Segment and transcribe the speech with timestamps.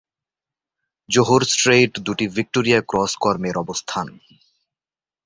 [1.09, 4.07] জোহর strait দুটি Victoria Cross কর্মের অবস্থান।